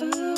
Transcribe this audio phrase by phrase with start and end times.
[0.00, 0.31] Ha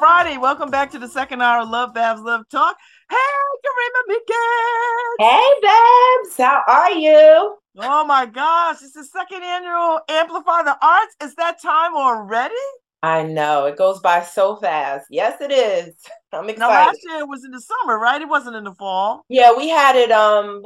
[0.00, 0.38] Friday.
[0.38, 2.74] Welcome back to the second hour of Love Babz Love Talk.
[3.10, 3.16] Hey,
[3.66, 5.28] Karimah Mickins.
[5.28, 6.36] Hey, Babz.
[6.38, 7.56] How are you?
[7.76, 8.78] Oh my gosh.
[8.82, 11.14] It's the second annual Amplify the Arts.
[11.22, 12.54] Is that time already?
[13.02, 13.66] I know.
[13.66, 15.04] It goes by so fast.
[15.10, 15.94] Yes, it is.
[16.32, 16.60] I'm excited.
[16.60, 18.22] Now, last year it was in the summer, right?
[18.22, 19.26] It wasn't in the fall.
[19.28, 20.62] Yeah, we had it um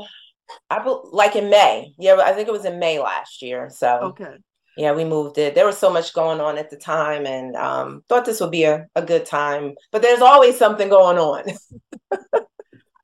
[0.70, 1.92] I like in May.
[1.98, 3.68] Yeah, I think it was in May last year.
[3.68, 4.36] So Okay
[4.76, 5.54] yeah we moved it.
[5.54, 8.64] There was so much going on at the time and um, thought this would be
[8.64, 11.44] a, a good time but there's always something going on.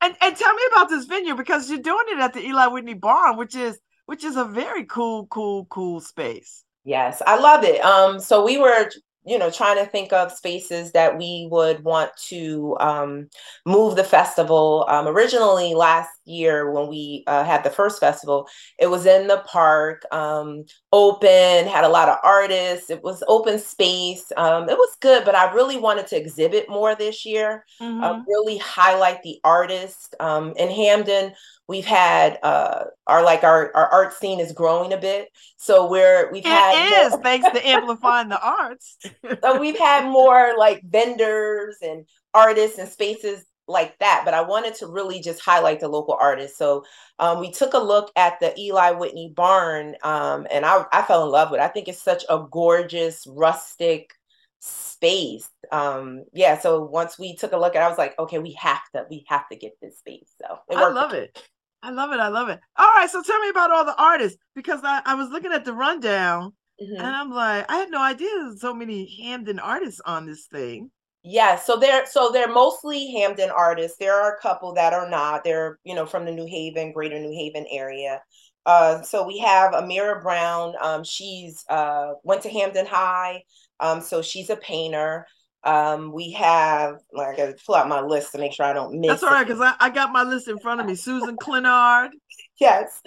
[0.03, 2.95] And and tell me about this venue because you're doing it at the eli whitney
[2.95, 6.63] barn which is which is a very cool cool cool space.
[6.83, 7.81] Yes i love it.
[7.81, 8.89] Um so we were
[9.25, 13.29] you know trying to think of spaces that we would want to um,
[13.65, 14.85] move the festival.
[14.87, 18.47] Um, originally last year when we uh, had the first festival
[18.79, 23.59] it was in the park um, open had a lot of artists it was open
[23.59, 24.31] space.
[24.37, 28.03] Um, it was good but i really wanted to exhibit more this year uh, mm-hmm.
[28.03, 31.33] uh, really highlight the artists um, in hamden
[31.67, 35.29] we've had uh our like our our art scene is growing a bit.
[35.57, 37.23] So we're we've it had is more...
[37.23, 38.97] thanks to amplifying the arts.
[39.41, 44.75] So we've had more like vendors and artists and spaces like that but i wanted
[44.75, 46.57] to really just highlight the local artists.
[46.57, 46.83] So
[47.19, 51.23] um, we took a look at the eli whitney barn um, and I, I fell
[51.23, 51.63] in love with it.
[51.63, 54.11] I think it's such a gorgeous rustic
[54.59, 55.49] space.
[55.71, 58.53] Um yeah so once we took a look at it, i was like okay we
[58.53, 60.29] have to we have to get this space.
[60.39, 61.41] So i love it
[61.83, 62.19] I love it.
[62.19, 62.59] I love it.
[62.77, 63.09] All right.
[63.09, 66.53] So tell me about all the artists because I, I was looking at the rundown
[66.81, 66.95] mm-hmm.
[66.95, 70.91] and I'm like, I had no idea so many Hamden artists on this thing.
[71.23, 73.97] Yeah, so they're so they're mostly Hamden artists.
[73.99, 75.43] There are a couple that are not.
[75.43, 78.21] They're, you know, from the New Haven, greater New Haven area.
[78.65, 80.73] Uh, so we have Amira Brown.
[80.81, 83.43] Um, she's uh, went to Hamden High.
[83.79, 85.27] Um, so she's a painter.
[85.63, 88.99] Um, we have like I gotta pull out my list to make sure I don't
[88.99, 89.09] miss.
[89.09, 90.95] That's all right, because I, I got my list in front of me.
[90.95, 92.11] Susan Clinard.
[92.59, 93.01] yes,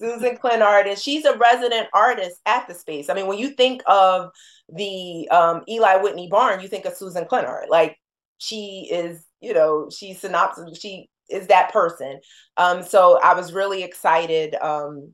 [0.00, 3.08] Susan Clinard, and she's a resident artist at the space.
[3.08, 4.30] I mean, when you think of
[4.68, 7.66] the um, Eli Whitney Barn, you think of Susan Clinard.
[7.68, 7.96] Like
[8.38, 10.78] she is, you know, she's synopsis.
[10.78, 12.20] She is that person.
[12.56, 15.12] Um, so I was really excited um,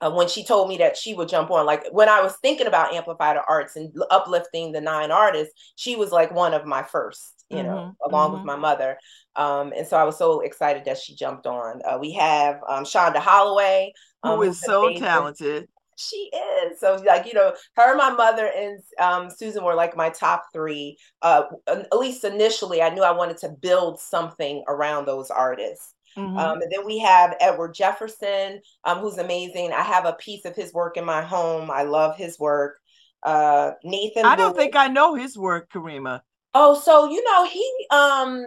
[0.00, 2.66] uh, when she told me that she would jump on like when i was thinking
[2.66, 6.82] about amplify the arts and uplifting the nine artists she was like one of my
[6.82, 8.38] first you mm-hmm, know along mm-hmm.
[8.38, 8.98] with my mother.
[9.36, 11.80] Um, and so i was so excited that she jumped on.
[11.84, 15.68] Uh, we have um, shonda holloway um, who is so talented.
[15.96, 16.30] She
[16.62, 16.80] is.
[16.80, 20.96] So like you know her my mother and um, susan were like my top three.
[21.22, 26.36] Uh, at least initially i knew i wanted to build something around those artists Mm-hmm.
[26.38, 29.72] Um, and then we have Edward Jefferson, um, who's amazing.
[29.72, 31.70] I have a piece of his work in my home.
[31.70, 32.78] I love his work.
[33.22, 34.24] Uh, Nathan.
[34.24, 34.58] I don't Lewis.
[34.58, 36.20] think I know his work, Karimah.
[36.54, 38.46] Oh, so you know he um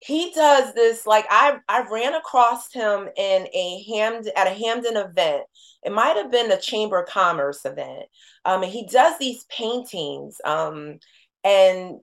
[0.00, 4.96] he does this like I I ran across him in a Hamden at a Hamden
[4.96, 5.42] event.
[5.82, 8.06] It might have been a Chamber of Commerce event.
[8.44, 10.40] Um, and he does these paintings.
[10.44, 10.98] Um,
[11.42, 12.00] and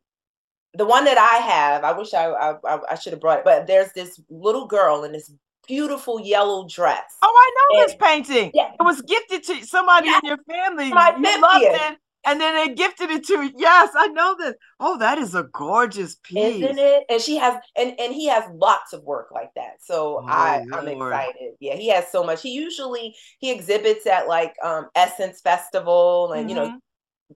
[0.74, 3.68] the one that I have, I wish I I, I should have brought it, but
[3.68, 5.32] there's this little girl in this
[5.68, 7.04] beautiful yellow dress.
[7.22, 8.52] Oh, I know and, this painting.
[8.54, 8.72] Yeah.
[8.80, 10.90] It was gifted to somebody in your family.
[10.90, 11.98] My you loved it.
[12.24, 14.54] And then they gifted it to yes, I know this.
[14.80, 17.04] Oh, that is a gorgeous piece, isn't it?
[17.10, 19.78] And she has, and and he has lots of work like that.
[19.80, 20.88] So oh, I, Lord.
[20.88, 21.54] I'm excited.
[21.60, 22.44] Yeah, he has so much.
[22.44, 26.50] He usually he exhibits at like um Essence Festival, and mm-hmm.
[26.50, 26.78] you know mm-hmm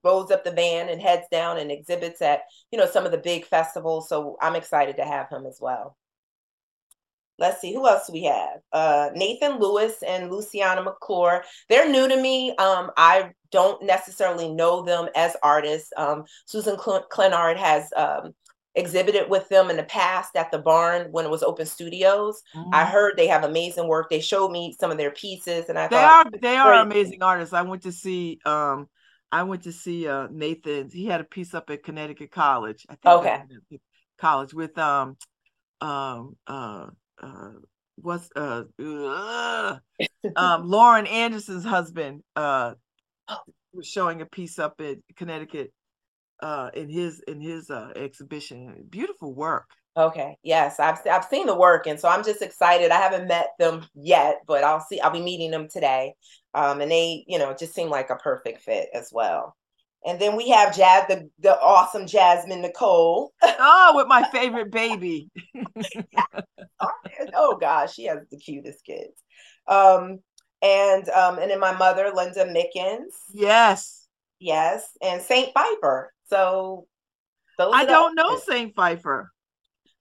[0.04, 3.18] rolls up the van and heads down and exhibits at you know some of the
[3.18, 4.10] big festivals.
[4.10, 5.98] So i'm excited to have him as well.
[7.38, 8.60] Let's see who else we have?
[8.72, 11.44] Uh, nathan lewis and luciana mcclure.
[11.70, 12.56] They're new to me.
[12.58, 15.92] Um, i don't necessarily know them as artists.
[15.98, 18.34] Um, susan clinard has um,
[18.76, 22.42] exhibited with them in the past at the barn when it was open studios.
[22.56, 22.70] Mm-hmm.
[22.74, 24.10] i heard they have amazing work.
[24.10, 27.24] They showed me some of their pieces and i they thought, are they are amazing
[27.24, 27.54] artists.
[27.54, 28.88] I went to see um
[29.32, 30.90] I went to see uh Nathan.
[30.92, 32.86] He had a piece up at Connecticut College.
[32.90, 33.42] I think okay.
[34.18, 35.18] College with um
[35.82, 36.88] um uh
[37.22, 37.52] uh
[37.96, 39.78] what's uh, uh
[40.36, 42.74] um Lauren Anderson's husband uh
[43.74, 45.74] was showing a piece up in Connecticut
[46.42, 48.86] uh in his in his uh exhibition.
[48.90, 49.70] Beautiful work.
[49.98, 50.38] Okay.
[50.44, 52.92] Yes, I've I've seen the work, and so I'm just excited.
[52.92, 55.00] I haven't met them yet, but I'll see.
[55.00, 56.16] I'll be meeting them today,
[56.54, 59.56] um, and they, you know, just seem like a perfect fit as well.
[60.06, 63.34] And then we have Jazz, the the awesome Jasmine Nicole.
[63.42, 65.30] oh, with my favorite baby.
[67.34, 69.24] oh gosh, she has the cutest kids.
[69.68, 70.20] Um,
[70.62, 73.14] and um, and then my mother, Linda Mickins.
[73.34, 74.08] Yes.
[74.40, 76.14] Yes, and Saint Pfeiffer.
[76.28, 76.88] So
[77.58, 79.32] I don't know Saint Pfeiffer.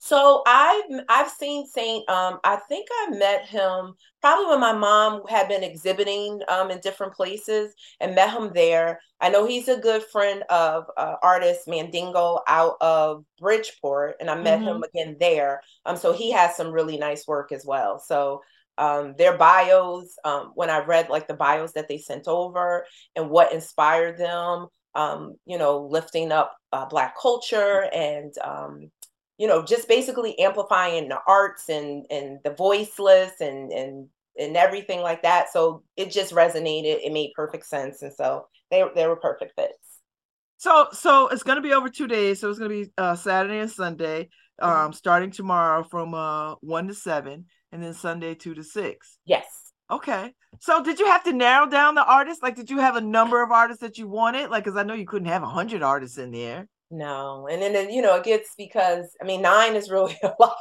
[0.05, 2.07] So I've I've seen Saint.
[2.11, 6.79] Um, I think I met him probably when my mom had been exhibiting um, in
[6.81, 9.01] different places and met him there.
[9.23, 14.35] I know he's a good friend of uh, artist Mandingo out of Bridgeport, and I
[14.35, 14.69] met mm-hmm.
[14.69, 15.63] him again there.
[15.87, 17.99] Um, so he has some really nice work as well.
[17.99, 18.43] So
[18.77, 22.85] um, their bios, um, when I read like the bios that they sent over
[23.17, 28.91] and what inspired them, um, you know, lifting up uh, Black culture and um,
[29.39, 34.09] you know just basically amplifying the arts and and the voiceless and and
[34.39, 35.53] and everything like that.
[35.53, 40.01] So it just resonated it made perfect sense and so they they were perfect fits.
[40.57, 43.17] So so it's going to be over two days so it's going to be uh
[43.17, 44.29] saturday and sunday
[44.61, 44.87] mm-hmm.
[44.87, 49.45] um starting tomorrow from uh 1 to 7 and then sunday 2 to 6 yes.
[49.91, 50.33] Okay.
[50.61, 52.43] So did you have to narrow down the artists?
[52.43, 54.49] Like did you have a number of artists that you wanted?
[54.49, 57.91] Like because i know you couldn't have a 100 artists in there no, and then
[57.91, 60.57] you know it gets because I mean nine is really a lot.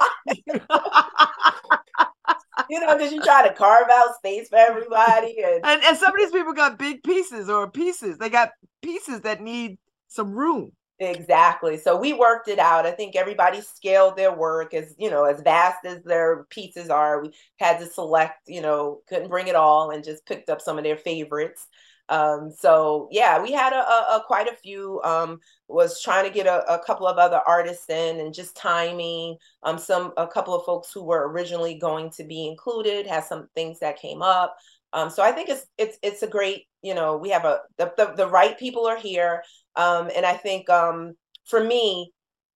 [2.69, 5.61] you know, because you try to carve out space for everybody, and...
[5.63, 8.17] and and some of these people got big pieces or pieces.
[8.17, 8.49] They got
[8.81, 9.77] pieces that need
[10.07, 10.71] some room.
[10.99, 11.77] Exactly.
[11.77, 12.85] So we worked it out.
[12.85, 17.21] I think everybody scaled their work as, you know, as vast as their pieces are.
[17.21, 20.77] We had to select, you know, couldn't bring it all and just picked up some
[20.77, 21.67] of their favorites.
[22.13, 25.01] Um, so yeah, we had a, a, a, quite a few.
[25.03, 29.35] Um, was trying to get a, a, couple of other artists in, and just timing.
[29.63, 33.47] Um, some a couple of folks who were originally going to be included had some
[33.55, 34.55] things that came up.
[34.93, 36.67] Um, so I think it's it's it's a great.
[36.83, 39.41] You know, we have a the the, the right people are here,
[39.75, 41.15] um, and I think um,
[41.45, 42.12] for me,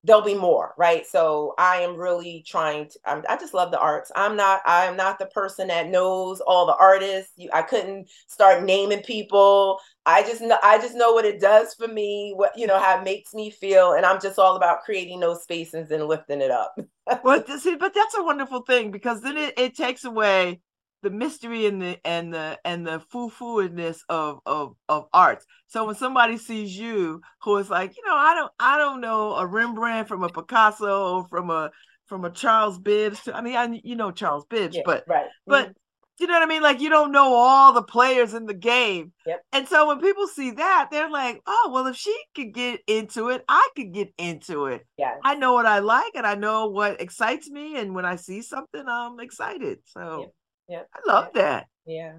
[0.08, 1.06] there'll be more right?
[1.06, 4.12] So i am really trying to I'm, i just love the arts.
[4.16, 7.34] I'm not i'm not the person that knows all the artists.
[7.36, 9.80] You, i couldn't start naming people.
[10.06, 13.00] I just know i just know what it does for me what you know how
[13.00, 16.52] it makes me feel and i'm just all about creating those spaces and lifting it
[16.52, 16.76] up.
[17.24, 20.60] Well see but that's a wonderful thing because then it, it takes away
[21.08, 25.46] the mystery and the and the and the foo fooedness of of of arts.
[25.68, 29.36] So when somebody sees you who is like, you know, I don't I don't know
[29.36, 31.72] a Rembrandt from a Picasso or from a
[32.08, 33.30] from a Charles Bibbs.
[33.34, 35.28] I mean, I you know Charles Bibbs, yeah, but right.
[35.46, 35.74] but mm-hmm.
[36.20, 36.62] you know what I mean?
[36.62, 39.14] Like you don't know all the players in the game.
[39.26, 39.42] Yep.
[39.54, 43.30] And so when people see that, they're like, oh, well, if she could get into
[43.30, 44.86] it, I could get into it.
[44.98, 45.16] Yeah.
[45.24, 47.78] I know what I like and I know what excites me.
[47.78, 49.80] And when I see something, I'm excited.
[49.86, 50.32] So yep.
[50.68, 50.84] Yeah.
[50.94, 51.42] I love yeah.
[51.42, 51.68] that.
[51.86, 52.14] Yeah.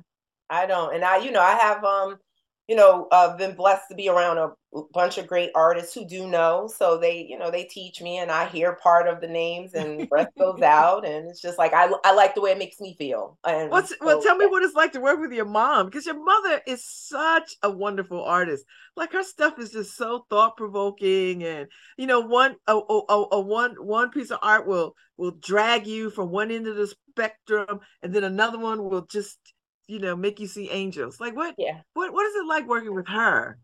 [0.50, 0.94] I don't.
[0.94, 2.18] And I, you know, I have um,
[2.68, 4.52] you know, uh, been blessed to be around a
[4.92, 6.70] bunch of great artists who do know.
[6.76, 10.06] So they, you know, they teach me and I hear part of the names and
[10.06, 11.06] breath goes out.
[11.06, 13.38] And it's just like, I, I like the way it makes me feel.
[13.42, 16.04] And What's, so, well, tell me what it's like to work with your mom because
[16.04, 18.66] your mother is such a wonderful artist.
[18.96, 21.44] Like her stuff is just so thought provoking.
[21.44, 25.86] And, you know, one, a, a, a, one, one piece of art will, will drag
[25.86, 29.38] you from one end of the spectrum and then another one will just
[29.88, 32.94] you know make you see angels like what yeah what what is it like working
[32.94, 33.58] with her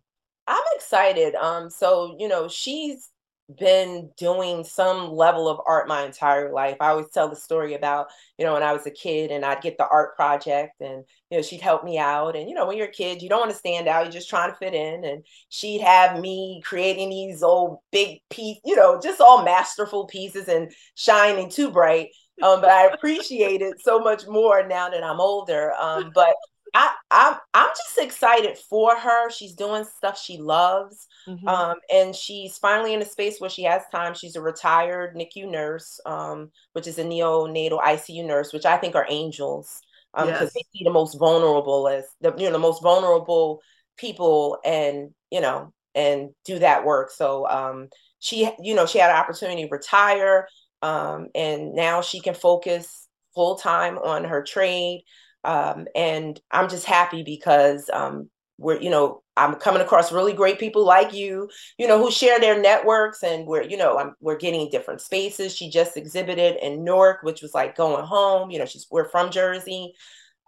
[0.47, 3.11] i'm excited um so you know she's
[3.59, 6.77] been doing some level of art my entire life.
[6.81, 8.07] I always tell the story about,
[8.39, 11.37] you know, when I was a kid and I'd get the art project and, you
[11.37, 12.37] know, she'd help me out.
[12.37, 14.31] And, you know, when you're a kid, you don't want to stand out, you're just
[14.31, 15.05] trying to fit in.
[15.05, 20.49] And she'd have me creating these old big piece, you know, just all masterful pieces
[20.49, 22.09] and shining too bright
[22.43, 25.73] um, but I appreciate it so much more now that I'm older.
[25.75, 26.35] Um, but
[26.75, 29.31] I, I'm I'm just excited for her.
[29.31, 31.47] She's doing stuff she loves, mm-hmm.
[31.47, 34.15] um, and she's finally in a space where she has time.
[34.15, 38.97] She's a retired NICU nurse, um, which is a neonatal ICU nurse, which I think
[38.97, 39.81] are angels
[40.13, 40.53] because um, yes.
[40.53, 43.61] they see the most vulnerable as the you know the most vulnerable
[43.97, 47.11] people, and you know and do that work.
[47.13, 47.89] So um,
[48.19, 50.49] she you know she had an opportunity to retire
[50.85, 55.03] um, and now she can focus full time on her trade.
[55.43, 60.59] Um, and I'm just happy because um, we're, you know, I'm coming across really great
[60.59, 61.49] people like you,
[61.79, 65.57] you know, who share their networks, and we're, you know, I'm, we're getting different spaces.
[65.57, 68.51] She just exhibited in Newark, which was like going home.
[68.51, 69.95] You know, she's we're from Jersey,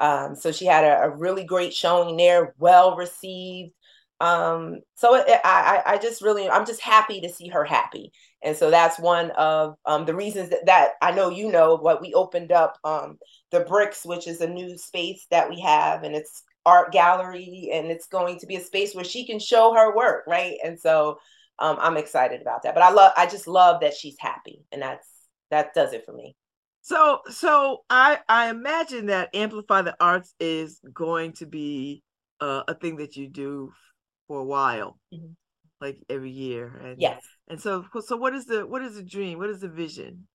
[0.00, 3.72] um, so she had a, a really great showing there, well received.
[4.20, 8.12] Um, so it, I, I just really, I'm just happy to see her happy.
[8.42, 12.00] And so that's one of um, the reasons that, that I know you know what
[12.00, 13.18] we opened up um,
[13.50, 17.88] the Bricks, which is a new space that we have, and it's art gallery, and
[17.88, 20.56] it's going to be a space where she can show her work, right?
[20.64, 21.18] And so
[21.58, 22.74] um, I'm excited about that.
[22.74, 25.08] But I love, I just love that she's happy, and that's
[25.50, 26.36] that does it for me.
[26.82, 32.02] So, so I I imagine that amplify the arts is going to be
[32.40, 33.72] uh, a thing that you do
[34.28, 35.32] for a while, mm-hmm.
[35.80, 36.80] like every year.
[36.82, 37.22] And, yes.
[37.48, 39.38] And so, so what is the what is the dream?
[39.38, 40.26] What is the vision?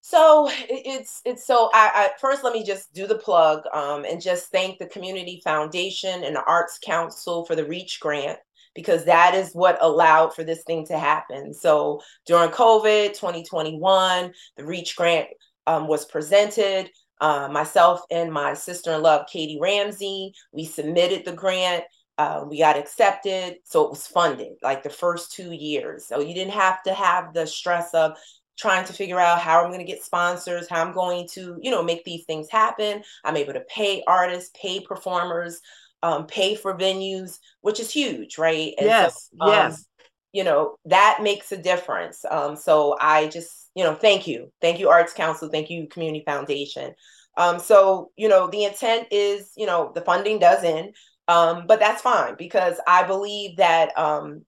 [0.00, 4.22] So it's it's so I, I first let me just do the plug um, and
[4.22, 8.38] just thank the Community Foundation and the Arts Council for the Reach grant
[8.74, 11.52] because that is what allowed for this thing to happen.
[11.52, 15.28] So during COVID 2021, the Reach grant
[15.66, 16.90] um, was presented.
[17.20, 21.82] Uh, myself and my sister in law, Katie Ramsey, we submitted the grant.
[22.18, 26.04] Uh, we got accepted, so it was funded like the first two years.
[26.04, 28.18] So you didn't have to have the stress of
[28.58, 31.70] trying to figure out how I'm going to get sponsors, how I'm going to, you
[31.70, 33.04] know, make these things happen.
[33.24, 35.60] I'm able to pay artists, pay performers,
[36.02, 38.74] um, pay for venues, which is huge, right?
[38.78, 39.84] And yes, so, um, yes.
[40.32, 42.24] You know, that makes a difference.
[42.28, 44.52] Um, so I just, you know, thank you.
[44.60, 45.48] Thank you, Arts Council.
[45.48, 46.94] Thank you, Community Foundation.
[47.36, 50.94] Um, so, you know, the intent is, you know, the funding does end,
[51.28, 54.44] um, but that's fine because I believe that um,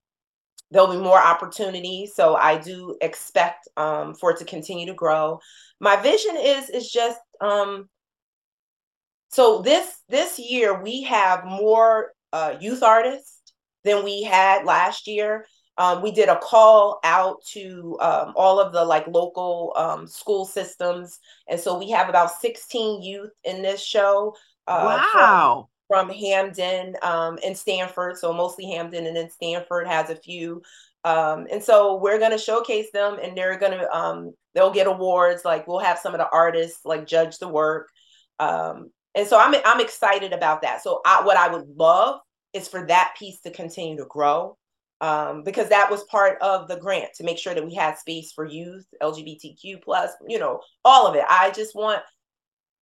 [0.71, 2.15] there'll be more opportunities.
[2.15, 5.41] So I do expect um, for it to continue to grow.
[5.79, 7.89] My vision is is just um,
[9.29, 13.53] so this this year we have more uh, youth artists
[13.85, 15.47] than we had last year.
[15.77, 20.45] Um, we did a call out to um, all of the like local um, school
[20.45, 21.19] systems,
[21.49, 24.35] and so we have about 16 youth in this show.
[24.67, 25.69] Uh, wow!
[25.91, 30.63] From, Hamden um, and Stanford, so mostly Hamden, and then Stanford has a few.
[31.03, 34.87] Um, and so we're going to showcase them, and they're going to um, they'll get
[34.87, 35.45] awards.
[35.45, 37.89] Like we'll have some of the artists like judge the work.
[38.39, 40.83] Um, and so I'm I'm excited about that.
[40.83, 42.21] So I, what I would love
[42.53, 44.57] is for that piece to continue to grow.
[45.03, 48.33] Um, because that was part of the grant to make sure that we had space
[48.33, 51.25] for youth, LGBTQ plus, you know, all of it.
[51.27, 52.03] I just want,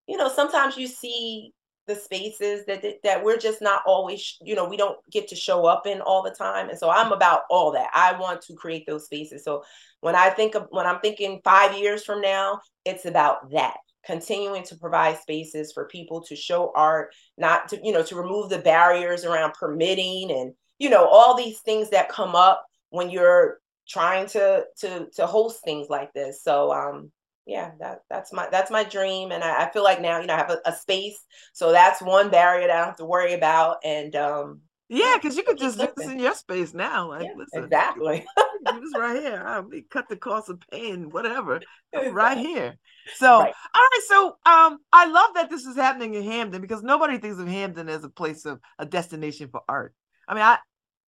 [0.09, 1.53] you know, sometimes you see
[1.89, 5.67] the spaces that that we're just not always, you know, we don't get to show
[5.67, 6.69] up in all the time.
[6.69, 7.91] And so I'm about all that.
[7.95, 9.43] I want to create those spaces.
[9.43, 9.65] So
[10.01, 14.63] when I think of when I'm thinking five years from now, it's about that continuing
[14.65, 18.59] to provide spaces for people to show art, not to, you know, to remove the
[18.59, 24.27] barriers around permitting and, you know, all these things that come up when you're trying
[24.27, 26.43] to to to host things like this.
[26.43, 27.11] So um
[27.49, 29.33] yeah, that that's my that's my dream.
[29.33, 31.19] And I, I feel like now, you know, I have a, a space.
[31.55, 33.79] So that's one barrier that I don't have to worry about.
[33.83, 37.11] And um yeah, because you could just do this in your space now.
[37.11, 38.25] Like, yeah, listen, exactly.
[38.67, 39.43] do this right here.
[39.47, 41.61] I mean, cut the cost of paying whatever
[42.11, 42.77] right here.
[43.17, 43.53] So, right.
[43.75, 44.01] all right.
[44.07, 47.91] So, um, I love that this is happening in Hamden because nobody thinks of Hamden
[47.91, 49.95] as a place of a destination for art.
[50.27, 50.59] I mean, I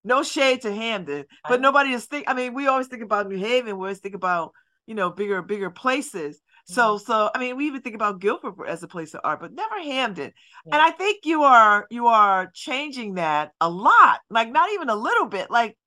[0.05, 2.29] no shade to Hamden, but nobody is think.
[2.29, 3.77] I mean, we always think about New Haven.
[3.77, 4.53] We always think about
[4.91, 6.41] you know bigger, bigger places.
[6.65, 7.05] So, mm-hmm.
[7.05, 9.81] so I mean, we even think about Guilford as a place of art, but never
[9.81, 10.33] Hamden.
[10.67, 10.75] Yeah.
[10.75, 14.97] And I think you are you are changing that a lot, like not even a
[14.97, 15.79] little bit, like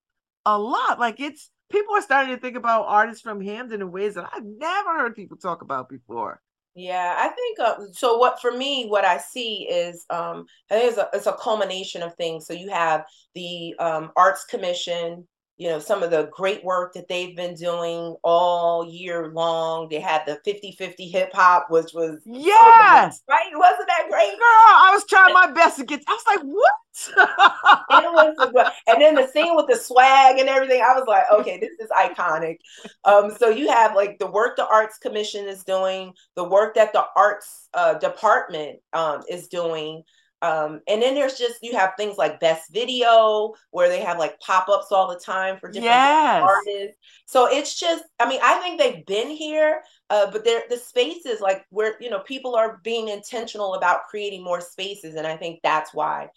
[0.45, 1.01] a lot.
[1.01, 4.45] Like it's people are starting to think about artists from Hamden in ways that I've
[4.45, 6.39] never heard people talk about before.
[6.73, 8.17] Yeah, I think uh, so.
[8.17, 12.01] What for me, what I see is, um, I think it's a, it's a culmination
[12.01, 12.47] of things.
[12.47, 13.03] So you have
[13.35, 18.15] the um, Arts Commission, you know some of the great work that they've been doing
[18.23, 19.87] all year long.
[19.89, 23.51] They had the 50-50 hip-hop which was yes so right?
[23.53, 24.31] Wasn't that great?
[24.31, 26.71] Girl i was trying my best to get i was like what?
[27.89, 31.59] it was and then the scene with the swag and everything i was like okay
[31.59, 32.57] this is iconic.
[33.03, 36.93] Um so you have like the work the arts commission is doing the work that
[36.93, 40.03] the arts uh, department um is doing
[40.43, 44.37] um, and then there's just you have things like best video where they have like
[44.41, 46.43] pop-ups all the time for different yes.
[46.43, 46.97] artists.
[47.25, 51.39] So it's just, I mean, I think they've been here, uh, but they're the spaces
[51.39, 55.61] like where you know people are being intentional about creating more spaces, and I think
[55.63, 56.27] that's why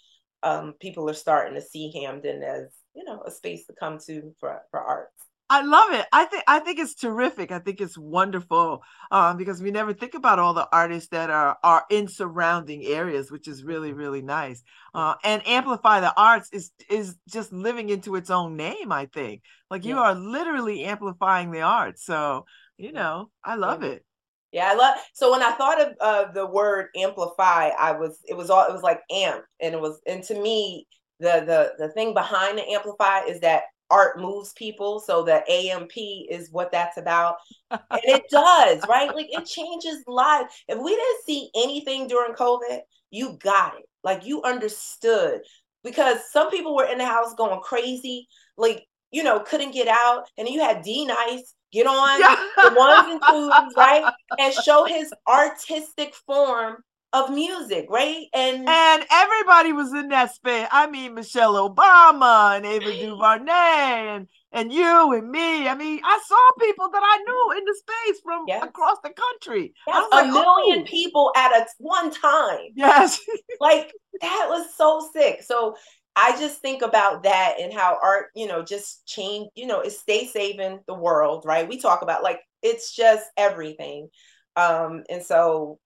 [0.44, 4.32] um, people are starting to see hamden as you know a space to come to
[4.38, 5.25] for for arts.
[5.48, 6.06] I love it.
[6.12, 7.52] I think I think it's terrific.
[7.52, 11.56] I think it's wonderful um, because we never think about all the artists that are
[11.62, 14.64] are in surrounding areas, which is really really nice.
[14.92, 18.90] Uh, and amplify the arts is is just living into its own name.
[18.90, 22.04] I think like you are literally amplifying the arts.
[22.04, 22.44] So
[22.76, 23.90] you know, I love yeah.
[23.90, 24.04] it.
[24.50, 24.96] Yeah, I love.
[25.12, 28.72] So when I thought of uh, the word amplify, I was it was all it
[28.72, 30.88] was like amp, and it was and to me
[31.20, 35.92] the the the thing behind the amplify is that art moves people so the amp
[35.96, 37.36] is what that's about.
[37.70, 39.14] And it does right?
[39.14, 43.88] Like it changes lives if we didn't see anything during covid you got it.
[44.02, 45.40] Like you understood.
[45.84, 50.24] Because some people were in the house going crazy like you know couldn't get out
[50.36, 52.36] and you had d nice get on yeah.
[52.56, 54.12] the ones and twos right?
[54.38, 56.82] And show his artistic form
[57.16, 58.26] of music, right?
[58.35, 60.68] And and everybody was in that space.
[60.70, 65.68] I mean, Michelle Obama and Ava DuVernay and and you and me.
[65.68, 68.62] I mean, I saw people that I knew in the space from yes.
[68.62, 69.73] across the country.
[69.87, 70.90] Yes, a like, million oh.
[70.90, 72.68] people at a one time.
[72.75, 73.20] Yes,
[73.61, 75.42] like that was so sick.
[75.42, 75.76] So
[76.14, 79.49] I just think about that and how art, you know, just change.
[79.54, 81.68] You know, it stay saving the world, right?
[81.68, 84.08] We talk about like it's just everything.
[84.56, 85.78] Um, and so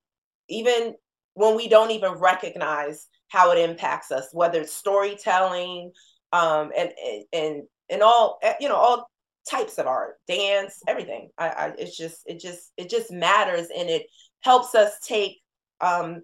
[0.48, 0.94] even
[1.40, 5.92] when we don't even recognize how it impacts us, whether it's storytelling,
[6.32, 6.92] um, and
[7.32, 9.10] and and all eh, you know all
[9.48, 11.30] types of art, dance, everything.
[11.38, 14.06] I, I it's just it just it just matters, and it
[14.40, 15.38] helps us take
[15.80, 16.22] um,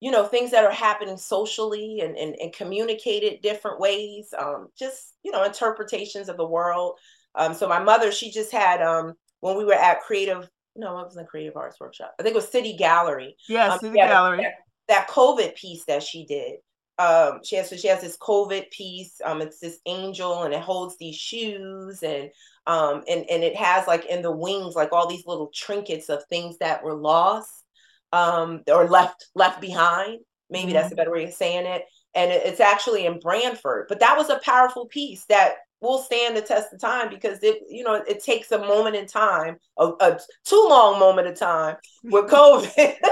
[0.00, 4.32] you know things that are happening socially and and, and communicate it different ways.
[4.36, 6.98] Um, just you know interpretations of the world.
[7.34, 11.04] Um, so my mother, she just had um when we were at Creative no, it
[11.04, 12.14] was a creative arts workshop.
[12.18, 13.36] I think it was City Gallery.
[13.48, 14.42] Yeah, um, City Gallery.
[14.42, 14.54] That,
[14.88, 16.56] that, COVID piece that she did.
[16.98, 19.20] Um, she has so she has this COVID piece.
[19.24, 22.30] Um, it's this angel and it holds these shoes and
[22.66, 26.24] um and and it has like in the wings like all these little trinkets of
[26.24, 27.64] things that were lost
[28.12, 30.20] um or left left behind.
[30.50, 30.74] Maybe mm-hmm.
[30.74, 31.82] that's a better way of saying it.
[32.14, 33.86] And it, it's actually in Branford.
[33.88, 37.62] But that was a powerful piece that will stand the test of time because it
[37.68, 41.76] you know it takes a moment in time a, a too long moment of time
[42.04, 42.94] with covid.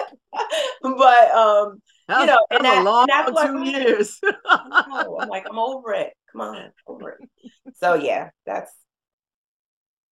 [0.83, 4.21] But um that's, you know and, that, long, and that's two years.
[4.47, 6.13] I'm like i'm over it.
[6.31, 7.51] Come on over it.
[7.77, 8.73] So yeah that's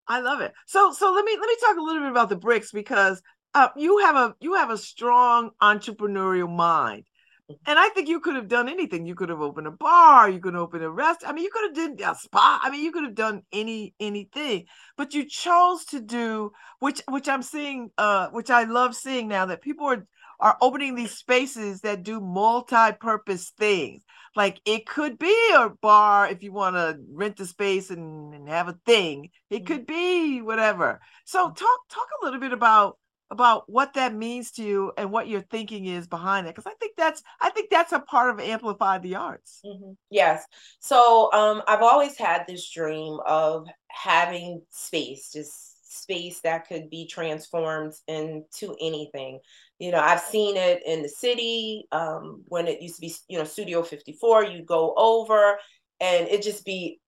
[0.08, 0.52] i love it.
[0.66, 3.20] So so let me let me talk a little bit about the bricks because
[3.54, 7.04] uh, you have a you have a strong entrepreneurial mind
[7.48, 9.06] and I think you could have done anything.
[9.06, 11.24] You could have opened a bar, you could open a rest.
[11.26, 12.60] I mean, you could have done a spa.
[12.62, 14.64] I mean, you could have done any anything.
[14.96, 19.46] But you chose to do which which I'm seeing uh which I love seeing now
[19.46, 20.06] that people are
[20.40, 24.02] are opening these spaces that do multi-purpose things.
[24.34, 28.48] Like it could be a bar if you want to rent the space and, and
[28.48, 29.30] have a thing.
[29.50, 29.66] It mm-hmm.
[29.66, 31.00] could be whatever.
[31.24, 31.54] So mm-hmm.
[31.54, 32.98] talk talk a little bit about
[33.34, 36.74] about what that means to you and what your thinking is behind it because i
[36.78, 39.60] think that's i think that's a part of amplify the arts.
[39.66, 39.92] Mm-hmm.
[40.08, 40.44] yes.
[40.78, 47.06] So um i've always had this dream of having space just space that could be
[47.06, 49.40] transformed into anything.
[49.80, 53.38] You know i've seen it in the city um when it used to be you
[53.38, 55.58] know studio 54 you go over
[56.00, 57.00] and it just be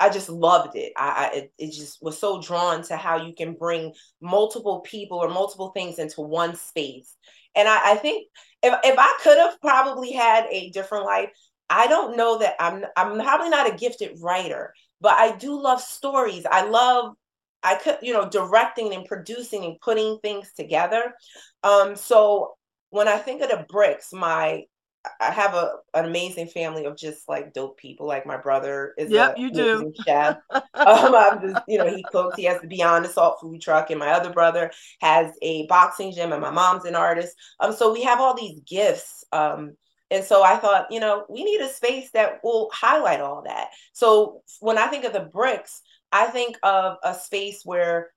[0.00, 0.92] I just loved it.
[0.96, 5.28] I, I it, just was so drawn to how you can bring multiple people or
[5.28, 7.16] multiple things into one space.
[7.54, 8.28] And I, I think
[8.62, 11.30] if if I could have probably had a different life,
[11.70, 15.80] I don't know that I'm I'm probably not a gifted writer, but I do love
[15.80, 16.44] stories.
[16.50, 17.14] I love
[17.62, 21.14] I could, you know, directing and producing and putting things together.
[21.62, 22.54] Um, so
[22.90, 24.64] when I think of the bricks, my
[25.20, 28.06] I have a an amazing family of just like dope people.
[28.06, 29.92] Like my brother is yep, a you do.
[30.04, 30.38] chef.
[30.50, 32.36] um, I'm just, you know, he cooks.
[32.36, 36.12] He has the Beyond the Salt food truck, and my other brother has a boxing
[36.12, 37.36] gym, and my mom's an artist.
[37.60, 39.24] Um, so we have all these gifts.
[39.32, 39.76] Um,
[40.10, 43.68] and so I thought, you know, we need a space that will highlight all that.
[43.92, 48.10] So when I think of the bricks, I think of a space where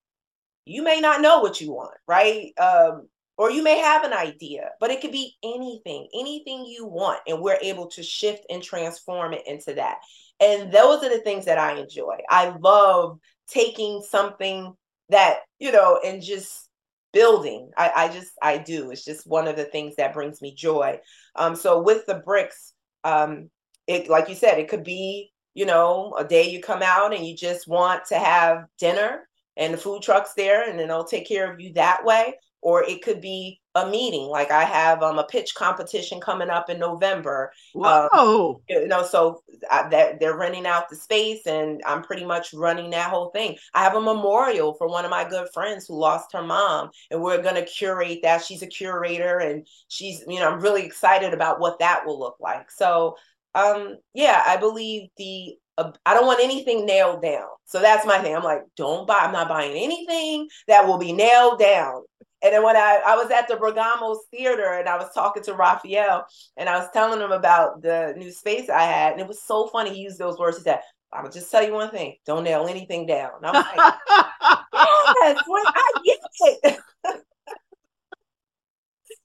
[0.65, 2.51] you may not know what you want, right?
[2.59, 7.19] Um, or you may have an idea, but it could be anything, anything you want.
[7.27, 9.97] And we're able to shift and transform it into that.
[10.39, 12.17] And those are the things that I enjoy.
[12.29, 14.73] I love taking something
[15.09, 16.67] that, you know, and just
[17.13, 17.69] building.
[17.77, 18.91] I, I just, I do.
[18.91, 20.99] It's just one of the things that brings me joy.
[21.35, 22.73] Um, so with the bricks,
[23.03, 23.49] um,
[23.85, 27.25] it, like you said, it could be, you know, a day you come out and
[27.25, 31.27] you just want to have dinner and the food truck's there and then they'll take
[31.27, 35.19] care of you that way or it could be a meeting like i have um,
[35.19, 38.09] a pitch competition coming up in november Whoa.
[38.11, 42.53] Um, you know so I, that they're renting out the space and i'm pretty much
[42.53, 45.99] running that whole thing i have a memorial for one of my good friends who
[45.99, 50.39] lost her mom and we're going to curate that she's a curator and she's you
[50.39, 53.15] know i'm really excited about what that will look like so
[53.53, 57.47] um yeah i believe the uh, I don't want anything nailed down.
[57.65, 58.35] So that's my thing.
[58.35, 62.03] I'm like, don't buy, I'm not buying anything that will be nailed down
[62.43, 65.53] And then when I, I was at the Bregamos Theater and I was talking to
[65.53, 69.41] Raphael and I was telling him about the new space I had, and it was
[69.41, 69.93] so funny.
[69.93, 70.57] He used those words.
[70.57, 73.31] He said, I'm gonna just tell you one thing: don't nail anything down.
[73.37, 73.93] And I was like,
[74.75, 76.79] yes, I get it.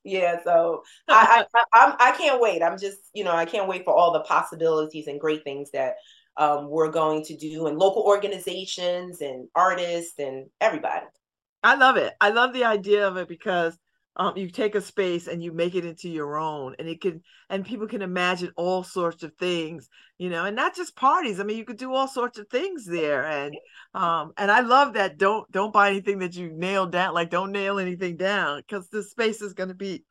[0.04, 2.62] yeah, so I, I I I can't wait.
[2.62, 5.94] I'm just you know I can't wait for all the possibilities and great things that
[6.36, 11.06] um, we're going to do, and local organizations and artists and everybody.
[11.62, 12.12] I love it.
[12.20, 13.78] I love the idea of it because
[14.16, 17.22] um, you take a space and you make it into your own and it can
[17.48, 21.44] and people can imagine all sorts of things you know and not just parties i
[21.44, 23.54] mean you could do all sorts of things there and
[23.94, 27.52] um and i love that don't don't buy anything that you nail down like don't
[27.52, 30.04] nail anything down because the space is going to be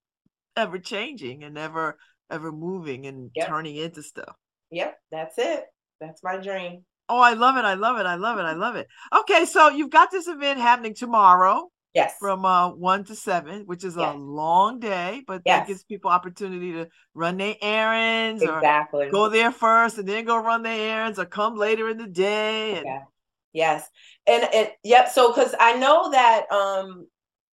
[0.56, 1.98] ever changing and ever
[2.32, 3.48] ever moving and yep.
[3.48, 4.36] turning into stuff
[4.72, 5.66] yep that's it
[6.00, 8.76] that's my dream oh i love it i love it i love it i love
[8.76, 12.14] it okay so you've got this event happening tomorrow Yes.
[12.20, 14.16] From uh one to seven, which is yes.
[14.16, 15.60] a long day, but yes.
[15.60, 19.08] that gives people opportunity to run their errands exactly.
[19.08, 22.08] or go there first and then go run their errands or come later in the
[22.08, 22.78] day.
[22.78, 22.86] And...
[22.86, 23.02] Yeah.
[23.52, 23.90] Yes.
[24.26, 25.10] And it yep.
[25.10, 27.08] So cause I know that um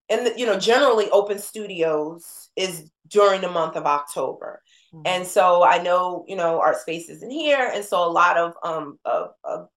[0.09, 4.63] and you know generally open studios is during the month of October.
[4.95, 5.03] Mm-hmm.
[5.07, 7.71] And so I know, you know, art spaces in here.
[7.73, 9.69] And so a lot of um of, of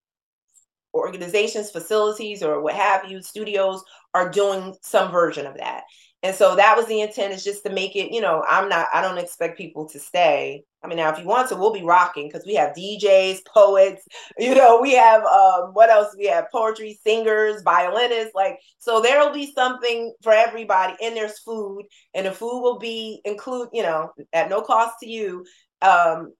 [0.93, 5.83] organizations, facilities, or what have you, studios are doing some version of that.
[6.23, 8.87] And so that was the intent is just to make it, you know, I'm not,
[8.93, 10.63] I don't expect people to stay.
[10.83, 14.03] I mean, now if you want to, we'll be rocking because we have DJs, poets,
[14.37, 16.15] you know, we have um, what else?
[16.17, 21.83] We have poetry, singers, violinists, like so there'll be something for everybody, and there's food,
[22.13, 25.45] and the food will be include, you know, at no cost to you,
[25.83, 26.33] um,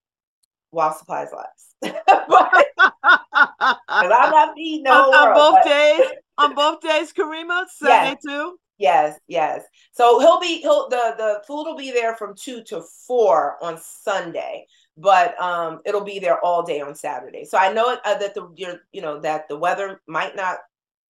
[0.71, 1.75] while supplies last.
[2.05, 2.65] but
[3.87, 5.69] I'm not feeding no on, on both but...
[5.69, 6.07] days.
[6.37, 8.23] On both days, Karimah, Sunday yes.
[8.25, 8.57] too.
[8.81, 9.63] Yes, yes.
[9.91, 13.77] So he'll be he'll the the food will be there from two to four on
[13.79, 14.65] Sunday,
[14.97, 17.45] but um it'll be there all day on Saturday.
[17.45, 18.47] So I know uh, that the
[18.91, 20.57] you know that the weather might not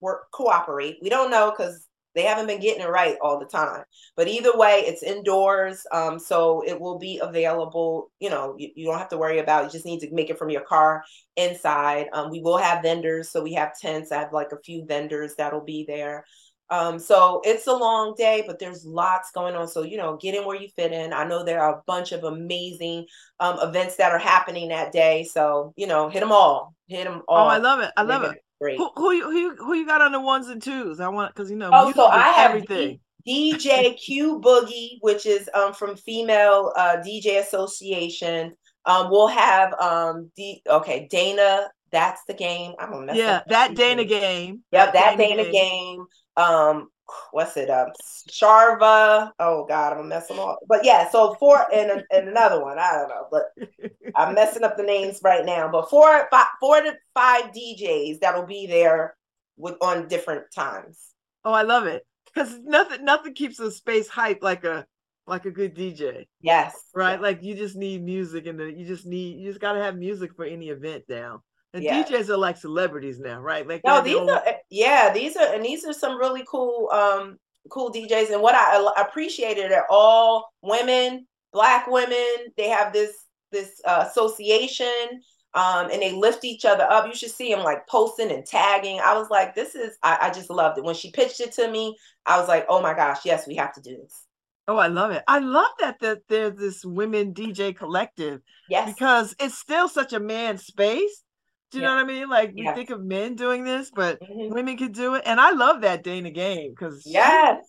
[0.01, 0.97] work cooperate.
[1.01, 3.85] We don't know because they haven't been getting it right all the time.
[4.17, 5.85] But either way, it's indoors.
[5.93, 8.11] Um, so it will be available.
[8.19, 9.65] You know, you, you don't have to worry about it.
[9.67, 11.03] You just need to make it from your car
[11.37, 12.07] inside.
[12.11, 13.29] Um, we will have vendors.
[13.29, 14.11] So we have tents.
[14.11, 16.25] I have like a few vendors that'll be there.
[16.71, 19.67] Um, so it's a long day, but there's lots going on.
[19.67, 21.11] So, you know, get in where you fit in.
[21.11, 23.05] I know there are a bunch of amazing
[23.41, 25.25] um, events that are happening that day.
[25.25, 26.73] So, you know, hit them all.
[26.87, 27.45] Hit them all.
[27.45, 27.91] Oh, I love it.
[27.97, 28.37] I love it.
[28.61, 28.77] Great.
[28.77, 31.01] Who, who you who you, who you got on the ones and twos?
[31.01, 31.71] I want because you know.
[31.73, 32.99] Oh, so I have everything.
[33.25, 38.53] D- DJ Q Boogie, which is um from Female uh, DJ Association.
[38.85, 40.61] Um, we'll have um D.
[40.69, 41.67] Okay, Dana.
[41.91, 42.73] That's the game.
[42.79, 44.61] I'm gonna mess yeah, that Dana game.
[44.71, 45.51] Yep, that, that Dana, Dana game.
[45.51, 46.05] game.
[46.37, 46.89] Um,
[47.31, 47.87] what's it um
[48.29, 49.31] Sharva.
[49.39, 50.59] Oh god, I'm messing up.
[50.67, 52.79] But yeah, so four and, and another one.
[52.79, 55.69] I don't know, but I'm messing up the names right now.
[55.71, 59.15] But four five four to five DJs that'll be there
[59.57, 60.99] with on different times.
[61.43, 62.05] Oh, I love it.
[62.33, 64.85] Because nothing nothing keeps a space hype like a
[65.27, 66.27] like a good DJ.
[66.41, 66.75] Yes.
[66.95, 67.21] Right?
[67.21, 70.45] Like you just need music and you just need you just gotta have music for
[70.45, 71.43] any event now.
[71.73, 72.03] And yeah.
[72.03, 73.67] DJs are like celebrities now, right?
[73.67, 77.37] Like no, these are yeah, these are and these are some really cool um
[77.69, 78.31] cool DJs.
[78.31, 82.35] And what I appreciated are all women, black women.
[82.57, 83.15] They have this
[83.51, 85.21] this uh, association
[85.53, 87.07] um, and they lift each other up.
[87.07, 88.99] You should see them like posting and tagging.
[88.99, 90.83] I was like, this is I, I just loved it.
[90.83, 93.73] When she pitched it to me, I was like, oh my gosh, yes, we have
[93.73, 94.25] to do this.
[94.67, 95.23] Oh, I love it.
[95.27, 98.41] I love that that there's this women DJ collective.
[98.69, 98.93] Yes.
[98.93, 101.23] Because it's still such a man space.
[101.71, 101.89] Do you yeah.
[101.89, 102.29] know what I mean?
[102.29, 104.53] Like we think of men doing this, but mm-hmm.
[104.53, 105.23] women can do it.
[105.25, 107.63] And I love that Dana game because yes,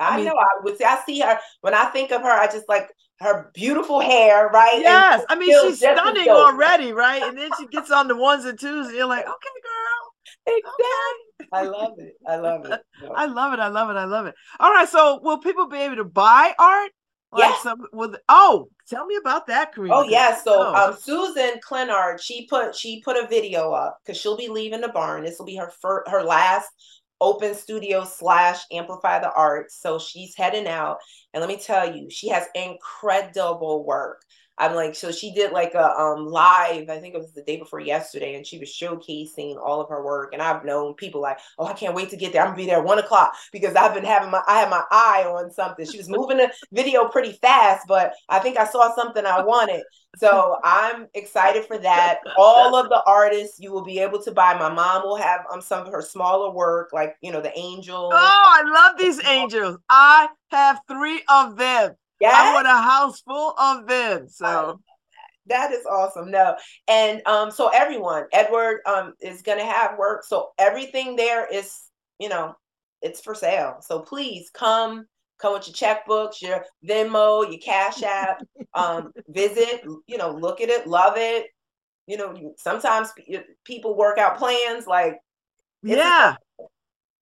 [0.00, 0.32] I, I mean, know.
[0.32, 2.30] I would say I see her when I think of her.
[2.30, 2.88] I just like
[3.20, 4.80] her beautiful hair, right?
[4.80, 7.22] Yes, and I mean she's stunning already, right?
[7.22, 9.30] And then she gets on the ones and twos, and you're like, okay,
[9.62, 10.12] girl.
[10.46, 11.48] Exactly.
[11.52, 12.14] I love it.
[12.26, 12.80] I love it.
[13.14, 13.60] I love it.
[13.60, 13.96] I love it.
[13.96, 14.34] I love it.
[14.58, 14.88] All right.
[14.88, 16.90] So will people be able to buy art?
[17.32, 17.62] Like yes.
[17.62, 19.94] some with oh, tell me about that, Karina.
[19.94, 20.36] Oh yeah.
[20.36, 20.90] So oh.
[20.90, 24.88] um Susan Clinard, she put she put a video up because she'll be leaving the
[24.88, 25.24] barn.
[25.24, 26.68] This will be her first her last
[27.22, 29.80] open studio slash amplify the arts.
[29.80, 30.98] So she's heading out.
[31.32, 34.22] And let me tell you, she has incredible work.
[34.62, 37.56] I'm like, so she did like a um live, I think it was the day
[37.56, 40.32] before yesterday, and she was showcasing all of her work.
[40.32, 42.42] And I've known people like, oh, I can't wait to get there.
[42.42, 45.24] I'm gonna be there one o'clock because I've been having my I had my eye
[45.26, 45.84] on something.
[45.84, 49.82] She was moving the video pretty fast, but I think I saw something I wanted.
[50.14, 52.20] So I'm excited for that.
[52.36, 54.54] All of the artists you will be able to buy.
[54.54, 58.12] My mom will have um some of her smaller work, like you know, the angels.
[58.14, 59.78] Oh, I love these angels.
[59.88, 61.96] I have three of them.
[62.22, 62.34] Yes?
[62.36, 64.28] I want a house full of them.
[64.28, 64.80] So
[65.46, 66.30] that is awesome.
[66.30, 66.54] No.
[66.86, 70.22] And um, so everyone, Edward um is gonna have work.
[70.24, 71.76] So everything there is,
[72.20, 72.54] you know,
[73.00, 73.78] it's for sale.
[73.80, 75.06] So please come,
[75.40, 78.40] come with your checkbooks, your Venmo, your Cash App,
[78.74, 81.46] um, visit, you know, look at it, love it.
[82.06, 83.08] You know, sometimes
[83.64, 85.18] people work out plans like
[85.82, 86.36] yeah.
[86.36, 86.70] Accessible.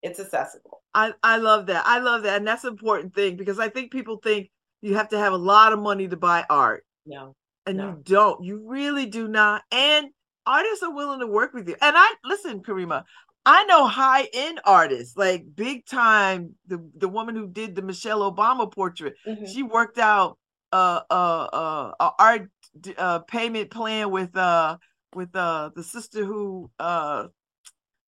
[0.03, 0.83] It's accessible.
[0.93, 1.85] I, I love that.
[1.87, 2.37] I love that.
[2.37, 4.51] And that's an important thing because I think people think
[4.83, 6.85] you have to have a lot of money to buy art.
[7.07, 7.35] No.
[7.67, 7.89] And no.
[7.89, 8.45] you don't.
[8.45, 9.63] You really do not.
[9.71, 10.09] And
[10.47, 11.77] artists are willing to work with you.
[11.81, 13.05] And I listen, Karimah,
[13.47, 16.55] I know high end artists, like big time.
[16.67, 19.45] The the woman who did the Michelle Obama portrait, mm-hmm.
[19.47, 20.39] she worked out
[20.73, 22.49] uh uh uh a art
[22.97, 24.77] uh payment plan with uh
[25.15, 27.25] with uh the sister who uh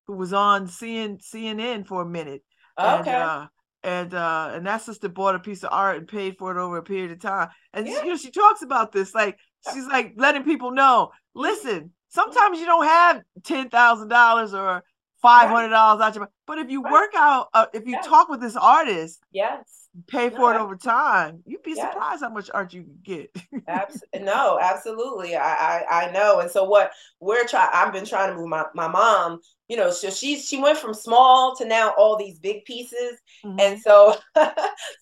[0.07, 2.43] who was on CN, CNN for a minute.
[2.79, 2.97] Okay.
[2.99, 3.47] And, uh,
[3.83, 6.77] and uh and that sister bought a piece of art and paid for it over
[6.77, 8.01] a period of time and yeah.
[8.03, 9.37] you know she talks about this like
[9.73, 14.83] she's like letting people know listen sometimes you don't have ten thousand dollars or
[15.21, 16.91] five hundred dollars out your but if you right.
[16.91, 18.05] work out uh, if you yes.
[18.05, 21.91] talk with this artist yes pay for no, it over time you'd be yes.
[21.91, 23.35] surprised how much art you can get
[23.67, 28.31] Abs- no absolutely I, I i know and so what we're trying i've been trying
[28.31, 29.39] to move my, my mom
[29.73, 33.59] you know, so she she went from small to now all these big pieces, mm-hmm.
[33.59, 34.51] and so so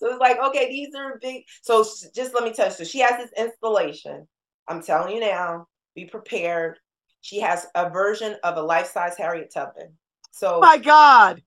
[0.00, 1.42] it's like okay, these are big.
[1.60, 4.26] So just let me tell you, so she has this installation.
[4.66, 6.78] I'm telling you now, be prepared.
[7.20, 9.92] She has a version of a life size Harriet Tubman.
[10.30, 11.42] So my God,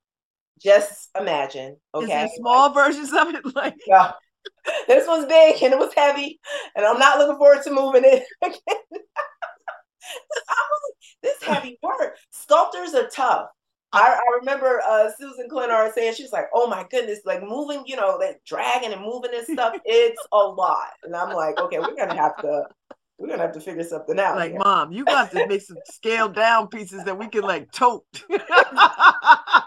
[0.61, 1.77] just imagine.
[1.95, 4.11] Okay, small like, versions of it, like yeah.
[4.87, 6.39] This one's big and it was heavy,
[6.75, 9.01] and I'm not looking forward to moving it again.
[11.23, 12.17] this heavy work.
[12.31, 13.49] Sculptors are tough.
[13.95, 17.83] I, I remember uh, Susan Clinard saying she was like, "Oh my goodness, like moving,
[17.85, 21.79] you know, that dragging and moving this stuff, it's a lot." And I'm like, "Okay,
[21.79, 22.63] we're gonna have to,
[23.17, 24.59] we're gonna have to figure something out." Like, here.
[24.59, 28.05] mom, you got to make some scaled down pieces that we can like tote.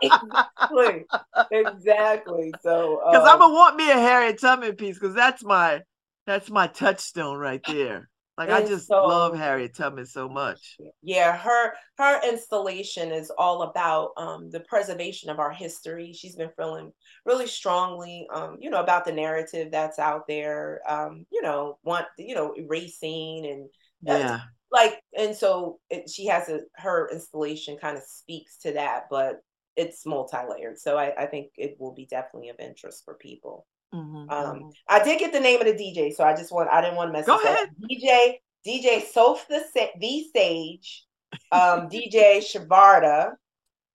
[0.02, 1.06] exactly,
[1.50, 2.52] exactly.
[2.60, 5.80] So, because um, I'm gonna want me a Harriet Tubman piece because that's my,
[6.26, 8.10] that's my touchstone right there.
[8.38, 10.76] Like I just so, love Harriet Tubman so much.
[11.02, 16.12] Yeah, her her installation is all about um, the preservation of our history.
[16.12, 16.92] She's been feeling
[17.26, 20.80] really strongly, um, you know, about the narrative that's out there.
[20.88, 23.68] Um, you know, want you know erasing and
[24.02, 29.06] yeah, like and so it, she has a her installation kind of speaks to that,
[29.10, 29.40] but
[29.74, 30.78] it's multi-layered.
[30.78, 33.66] So I, I think it will be definitely of interest for people.
[33.94, 34.68] Mm-hmm, um, mm-hmm.
[34.88, 37.08] I did get the name of the DJ, so I just want I didn't want
[37.08, 37.26] to mess.
[37.26, 38.34] Go ahead, DJ
[38.66, 39.64] DJ Soph the
[39.98, 41.04] the Sage,
[41.52, 43.32] um, DJ Shavarda.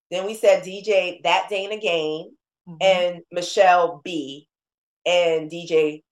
[0.09, 2.31] Then we said DJ That Dana Gain
[2.67, 2.77] mm-hmm.
[2.81, 4.47] and Michelle B
[5.05, 6.03] and DJ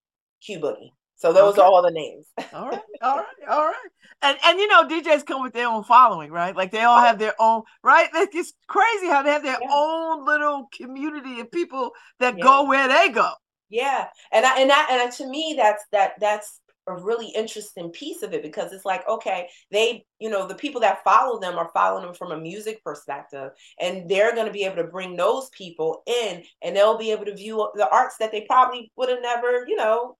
[0.43, 0.91] Q Boogie.
[1.15, 1.61] So those okay.
[1.61, 2.25] are all the names.
[2.53, 3.89] all right, all right, all right.
[4.23, 6.55] And and you know, DJs come with their own following, right?
[6.55, 8.07] Like they all have their own, right?
[8.13, 9.69] Like it's crazy how they have their yeah.
[9.71, 12.43] own little community of people that yeah.
[12.43, 13.31] go where they go.
[13.71, 18.23] Yeah, and I, and that and to me that's that that's a really interesting piece
[18.23, 21.69] of it because it's like okay they you know the people that follow them are
[21.73, 25.49] following them from a music perspective and they're going to be able to bring those
[25.49, 29.21] people in and they'll be able to view the arts that they probably would have
[29.21, 30.17] never you know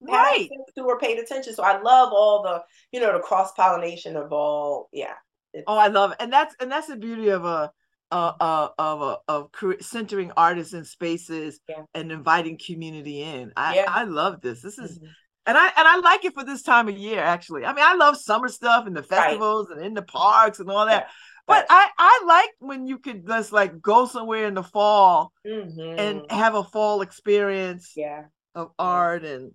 [0.00, 0.48] right.
[0.74, 1.54] to or paid attention.
[1.54, 5.14] So i love all the you know the cross pollination of all yeah
[5.68, 7.70] oh i love it and that's and that's the beauty of a
[8.10, 11.82] uh, uh, of of centering artists in spaces yeah.
[11.94, 13.52] and inviting community in.
[13.56, 13.84] I yeah.
[13.88, 14.62] I love this.
[14.62, 14.98] This is.
[14.98, 15.06] Mm-hmm.
[15.46, 17.20] And I and I like it for this time of year.
[17.20, 19.78] Actually, I mean, I love summer stuff and the festivals right.
[19.78, 21.06] and in the parks and all that.
[21.06, 21.10] Yeah.
[21.46, 25.98] But I I like when you could just like go somewhere in the fall mm-hmm.
[25.98, 27.92] and have a fall experience.
[27.96, 28.24] Yeah.
[28.54, 29.52] Of art and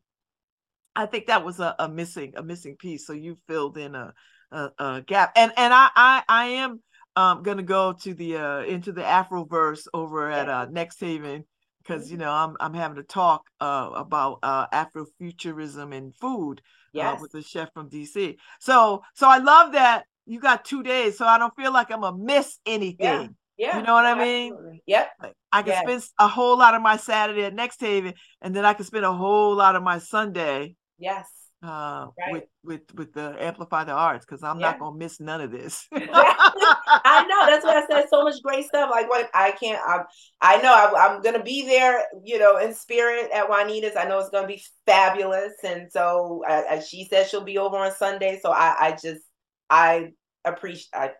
[0.95, 3.05] I think that was a, a missing a missing piece.
[3.05, 4.13] So you filled in a,
[4.51, 5.33] a, a gap.
[5.35, 6.81] And and I I I am
[7.15, 11.45] um gonna go to the uh into the Afroverse over at uh Next Haven
[11.81, 16.61] because you know I'm I'm having a talk uh about uh Afrofuturism and food uh,
[16.93, 17.19] yes.
[17.19, 18.35] uh, with a chef from DC.
[18.59, 22.01] So so I love that you got two days, so I don't feel like I'm
[22.01, 22.97] gonna miss anything.
[22.99, 23.27] Yeah.
[23.57, 24.51] Yeah, you know what I mean?
[24.51, 24.83] Absolutely.
[24.85, 25.09] Yep.
[25.23, 28.65] Like, I can spend a whole lot of my Saturday at Next Haven, and then
[28.65, 30.75] I can spend a whole lot of my Sunday.
[30.99, 32.31] Yes uh, right.
[32.31, 34.71] with with with the amplify the arts because I'm yeah.
[34.71, 35.87] not gonna miss none of this.
[35.93, 38.89] I know that's why I said so much great stuff.
[38.91, 39.81] Like what I can't.
[39.85, 40.03] I
[40.41, 42.03] I know I, am gonna be there.
[42.23, 43.95] You know, in spirit at Juanita's.
[43.95, 47.77] I know it's gonna be fabulous, and so I, I, she said she'll be over
[47.77, 48.39] on Sunday.
[48.41, 49.23] So I I just
[49.69, 50.11] I
[50.43, 51.11] appreciate I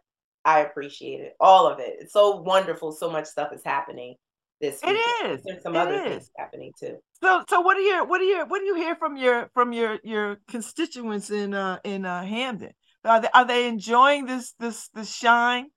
[0.43, 1.95] I appreciate it all of it.
[1.99, 2.91] It's so wonderful.
[2.91, 4.15] So much stuff is happening
[4.61, 4.95] this week.
[4.95, 5.43] It is.
[5.43, 6.09] There's some it other is.
[6.09, 6.97] things happening too.
[7.21, 9.73] So so what do you what do you what do you hear from your from
[9.73, 12.71] your your constituents in uh in uh Hamden?
[13.03, 15.67] Are they are they enjoying this this this shine?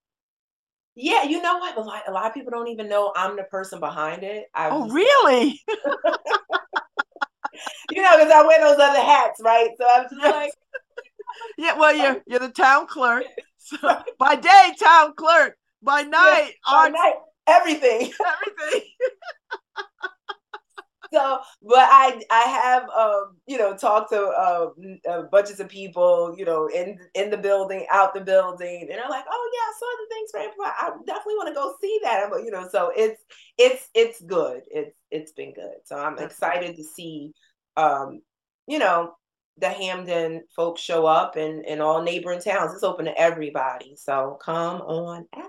[1.01, 1.77] Yeah, you know what?
[1.77, 4.47] A lot, a lot of people don't even know I'm the person behind it.
[4.53, 5.61] I oh, really?
[7.93, 9.69] you know, because I wear those other hats, right?
[9.79, 10.35] So I'm just yes.
[10.35, 10.53] like,
[11.59, 11.79] yeah.
[11.79, 13.25] Well, you're you're the town clerk.
[13.61, 13.77] So
[14.19, 15.55] by day, town clerk.
[15.83, 17.17] By night, by night,
[17.49, 18.13] everything.
[18.61, 18.89] Everything.
[21.13, 24.69] so but i i have um you know talked to uh,
[25.09, 29.09] uh, bunches of people you know in in the building out the building and they're
[29.09, 32.25] like oh yeah i saw the things for i definitely want to go see that.
[32.27, 33.23] I'm, you know so it's
[33.57, 34.63] it's it's good.
[34.71, 35.77] It's it's been good.
[35.85, 37.33] So i'm excited to see
[37.77, 38.21] um
[38.67, 39.13] you know
[39.61, 42.75] the Hamden folks show up and in all neighboring towns.
[42.75, 43.97] It's open to everybody.
[43.97, 45.45] So come on out.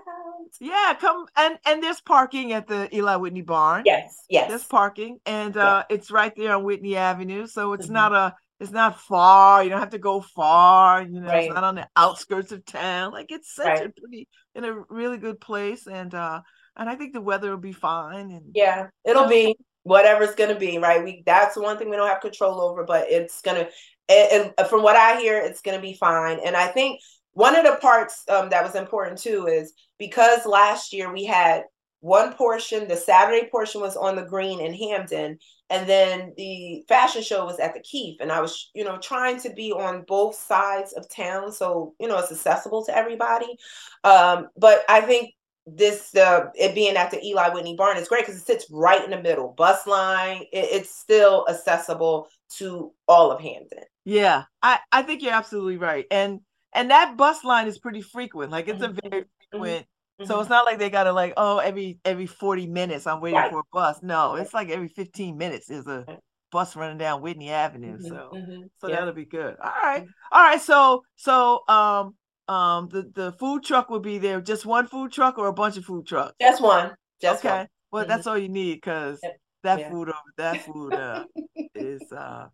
[0.60, 3.82] Yeah, come and and there's parking at the Eli Whitney barn.
[3.86, 4.48] Yes, yes.
[4.48, 7.46] There's parking and uh it's right there on Whitney Avenue.
[7.46, 7.94] So it's mm-hmm.
[7.94, 9.62] not a it's not far.
[9.62, 11.02] You don't have to go far.
[11.02, 11.44] You know, right.
[11.44, 13.12] it's not on the outskirts of town.
[13.12, 13.86] Like it's such right.
[13.86, 15.86] a pretty in a really good place.
[15.86, 16.40] And uh
[16.76, 18.30] and I think the weather will be fine.
[18.30, 21.02] And yeah, it'll be whatever's gonna be, right?
[21.02, 23.68] We that's one thing we don't have control over, but it's gonna
[24.10, 26.40] and, and from what I hear, it's gonna be fine.
[26.44, 27.00] And I think
[27.32, 31.64] one of the parts um, that was important too is because last year we had
[32.00, 37.22] one portion, the Saturday portion was on the green in Hamden, and then the fashion
[37.22, 38.16] show was at the Keefe.
[38.20, 42.08] And I was, you know, trying to be on both sides of town so, you
[42.08, 43.56] know, it's accessible to everybody.
[44.02, 45.34] Um, but I think
[45.66, 49.04] this uh, it being at the Eli Whitney Barn is great because it sits right
[49.04, 50.42] in the middle, bus line.
[50.52, 53.84] It, it's still accessible to all of Hamden.
[54.10, 56.40] Yeah, I I think you're absolutely right, and
[56.72, 58.50] and that bus line is pretty frequent.
[58.50, 59.08] Like it's a mm-hmm.
[59.08, 59.58] very mm-hmm.
[59.58, 59.86] frequent.
[60.20, 60.26] Mm-hmm.
[60.26, 63.52] So it's not like they gotta like, oh, every every 40 minutes I'm waiting right.
[63.52, 64.00] for a bus.
[64.02, 66.18] No, it's like every 15 minutes there's a
[66.50, 67.98] bus running down Whitney Avenue.
[67.98, 68.08] Mm-hmm.
[68.08, 68.62] So mm-hmm.
[68.78, 68.96] so yeah.
[68.96, 69.54] that'll be good.
[69.62, 70.04] All right.
[70.32, 70.60] All right.
[70.60, 72.16] So so um
[72.48, 74.40] um the, the food truck will be there.
[74.40, 76.34] Just one food truck or a bunch of food trucks?
[76.40, 76.96] Just one.
[77.22, 77.58] Just okay.
[77.58, 77.68] One.
[77.92, 79.20] Well, that's all you need because
[79.62, 79.90] that yeah.
[79.90, 81.24] food over that food uh,
[81.76, 82.46] is uh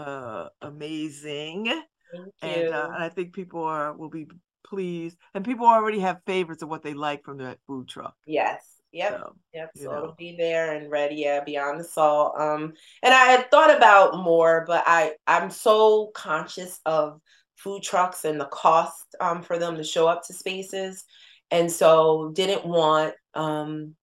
[0.00, 1.82] uh amazing
[2.42, 4.26] and, uh, and I think people are will be
[4.64, 8.14] pleased, and people already have favorites of what they like from that food truck.
[8.26, 8.64] Yes.
[8.92, 9.12] Yep.
[9.12, 9.70] So, yep.
[9.76, 9.98] So know.
[9.98, 11.16] it'll be there and ready.
[11.16, 12.34] Yeah, beyond the salt.
[12.38, 17.20] Um, and I had thought about more, but I I'm so conscious of
[17.56, 21.04] food trucks and the cost um for them to show up to spaces,
[21.50, 23.94] and so didn't want um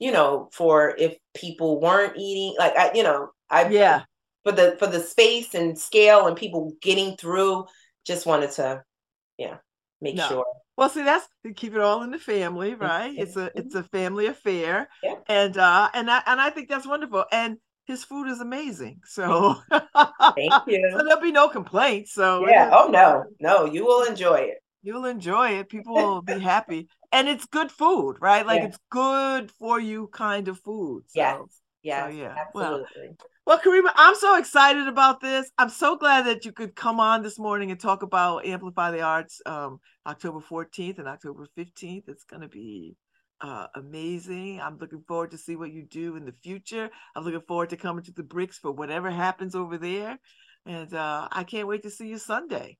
[0.00, 4.02] you know for if people weren't eating like I you know I yeah
[4.44, 7.66] for the for the space and scale and people getting through
[8.04, 8.82] just wanted to
[9.38, 9.56] yeah
[10.00, 10.28] make no.
[10.28, 10.46] sure.
[10.76, 11.26] Well see that's
[11.56, 13.14] keep it all in the family right?
[13.16, 14.88] It's a it's a family affair.
[15.02, 15.14] Yeah.
[15.28, 17.24] and uh and i and i think that's wonderful.
[17.30, 19.56] And his food is amazing so.
[19.70, 20.90] Thank you.
[20.92, 22.70] So there'll be no complaints so yeah.
[22.72, 23.24] oh no.
[23.40, 24.58] No you will enjoy it.
[24.82, 25.68] You'll enjoy it.
[25.68, 26.88] People will be happy.
[27.12, 28.44] And it's good food right?
[28.46, 28.68] Like yeah.
[28.68, 31.38] it's good for you kind of food so, yes.
[31.82, 32.10] Yes.
[32.10, 32.86] so, yeah absolutely.
[32.96, 35.50] well, well, Karimah, I'm so excited about this.
[35.58, 39.00] I'm so glad that you could come on this morning and talk about Amplify the
[39.00, 42.08] Arts um, October 14th and October 15th.
[42.08, 42.96] It's going to be
[43.40, 44.60] uh, amazing.
[44.60, 46.88] I'm looking forward to see what you do in the future.
[47.16, 50.18] I'm looking forward to coming to the Bricks for whatever happens over there.
[50.64, 52.78] And uh, I can't wait to see you Sunday.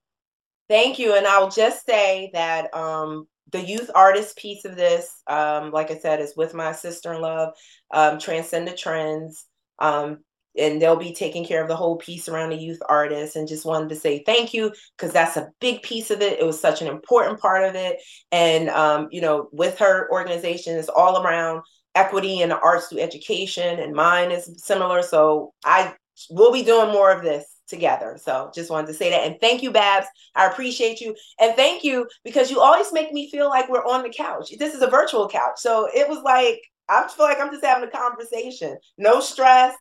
[0.68, 1.16] Thank you.
[1.16, 5.98] And I'll just say that um, the youth artist piece of this, um, like I
[5.98, 7.53] said, is with my sister in love,
[7.92, 9.44] um, Transcend the Trends.
[9.81, 10.18] Um,
[10.58, 13.64] and they'll be taking care of the whole piece around the youth artists and just
[13.64, 16.38] wanted to say thank you because that's a big piece of it.
[16.38, 17.98] It was such an important part of it.
[18.30, 21.62] And um, you know with her organization it's all around
[21.94, 25.02] equity and the arts through education and mine is similar.
[25.02, 25.94] So i
[26.30, 28.18] will be doing more of this together.
[28.22, 29.22] So just wanted to say that.
[29.22, 30.06] And thank you Babz.
[30.34, 31.14] I appreciate you.
[31.40, 34.52] And thank you because you always make me feel like we're on the couch.
[34.58, 35.54] This is a virtual couch.
[35.56, 36.60] So it was like
[36.92, 38.76] I feel like I'm just having a conversation.
[38.98, 39.74] No stress,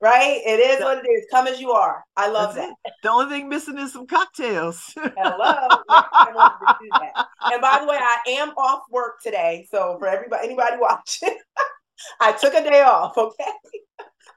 [0.00, 0.40] right?
[0.44, 1.24] It is what it is.
[1.30, 2.04] Come as you are.
[2.16, 2.74] I love That's that.
[2.84, 2.92] It.
[3.02, 4.92] The only thing missing is some cocktails.
[4.96, 5.68] Hello.
[5.88, 9.66] and by the way, I am off work today.
[9.70, 11.38] So for everybody, anybody watching,
[12.20, 13.16] I took a day off.
[13.16, 13.44] Okay.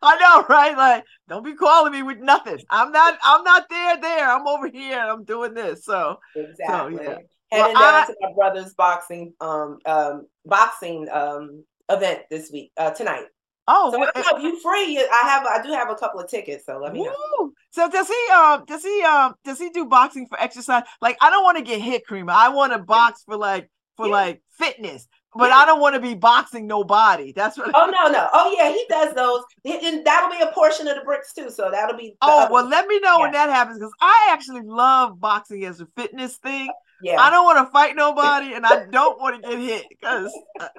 [0.01, 0.77] I know, right?
[0.77, 2.59] Like, don't be calling me with nothing.
[2.69, 3.17] I'm not.
[3.23, 3.99] I'm not there.
[3.99, 4.29] There.
[4.29, 4.99] I'm over here.
[4.99, 5.83] I'm doing this.
[5.83, 6.97] So exactly.
[6.97, 7.17] So, yeah.
[7.51, 12.71] Heading well, down I, to my brother's boxing um um boxing um event this week
[12.77, 13.25] uh tonight.
[13.67, 14.99] Oh, so well, you free.
[14.99, 15.43] I have.
[15.47, 16.67] I do have a couple of tickets.
[16.67, 17.51] So let me know.
[17.71, 18.27] So does he?
[18.31, 18.63] Um.
[18.67, 19.03] Does he?
[19.03, 19.33] Um.
[19.43, 20.83] Does he do boxing for exercise?
[21.01, 22.29] Like, I don't want to get hit, Karimah.
[22.29, 24.11] I want to box for like for yeah.
[24.11, 27.33] like fitness but I don't want to be boxing nobody.
[27.33, 27.69] That's what.
[27.73, 28.29] Oh no, no.
[28.31, 31.49] Oh yeah, he does those, and that'll be a portion of the bricks too.
[31.49, 32.15] So that'll be.
[32.21, 33.21] Oh well, let me know yeah.
[33.21, 36.69] when that happens because I actually love boxing as a fitness thing.
[37.01, 37.19] Yeah.
[37.19, 40.33] I don't want to fight nobody, and I don't want to get hit because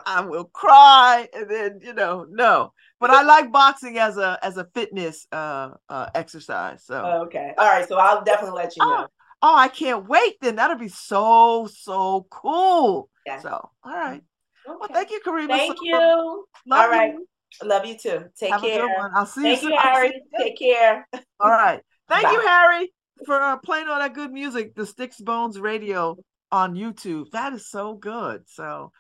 [0.07, 2.73] I will cry, and then you know, no.
[2.99, 6.85] But I like boxing as a as a fitness uh, uh exercise.
[6.85, 7.87] So okay, all right.
[7.87, 9.07] So I'll definitely let you oh, know.
[9.43, 10.37] Oh, I can't wait.
[10.41, 13.11] Then that'll be so so cool.
[13.27, 13.41] Yeah.
[13.41, 14.23] So all right.
[14.69, 14.77] Okay.
[14.81, 15.49] Well, thank you, Karimah.
[15.49, 16.47] Thank so you.
[16.67, 17.13] Love All right.
[17.13, 17.27] You.
[17.63, 18.25] Love you too.
[18.39, 19.11] Take Have care.
[19.15, 19.69] I'll see thank you.
[19.69, 20.23] Thank you, Harry.
[20.39, 21.09] Take care.
[21.41, 21.81] All right.
[22.09, 22.33] Thank Bye.
[22.33, 22.93] you, Harry,
[23.25, 24.75] for uh, playing all that good music.
[24.75, 26.17] The Sticks Bones Radio
[26.53, 27.31] on YouTube.
[27.31, 28.43] That is so good.
[28.47, 28.93] So,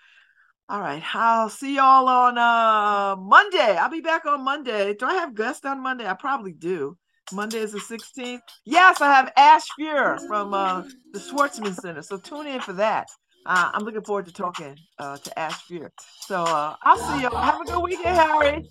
[0.69, 1.03] all right.
[1.15, 3.77] I'll see y'all on uh Monday.
[3.77, 4.95] I'll be back on Monday.
[4.95, 6.07] Do I have guests on Monday?
[6.07, 6.97] I probably do.
[7.33, 8.39] Monday is the 16th.
[8.65, 12.03] Yes, I have Ash Fuhr from uh, the Schwarzman Center.
[12.03, 13.09] So tune in for that
[13.47, 15.91] uh, I'm looking forward to talking uh, to Ash Fuhr.
[16.27, 17.37] So uh, I'll see y'all.
[17.37, 18.69] Have a good weekend, Harry.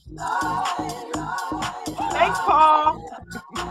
[2.11, 3.01] Thanks, Paul.